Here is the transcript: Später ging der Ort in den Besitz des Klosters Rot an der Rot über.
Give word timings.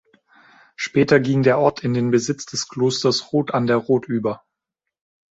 Später 0.75 1.19
ging 1.19 1.43
der 1.43 1.59
Ort 1.59 1.83
in 1.83 1.93
den 1.93 2.09
Besitz 2.09 2.47
des 2.47 2.67
Klosters 2.67 3.31
Rot 3.33 3.53
an 3.53 3.67
der 3.67 3.75
Rot 3.77 4.07
über. 4.07 4.43